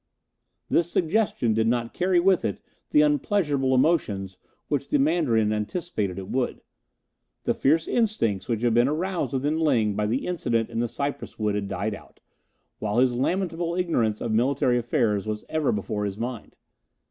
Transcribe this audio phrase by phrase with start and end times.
[0.67, 2.59] This suggestion did not carry with it
[2.89, 4.35] the unpleasurable emotions
[4.67, 6.61] which the Mandarin anticipated it would.
[7.43, 11.37] The fierce instincts which had been aroused within Ling by the incident in the cypress
[11.37, 12.19] wood had died out,
[12.79, 16.55] while his lamentable ignorance of military affairs was ever before his mind.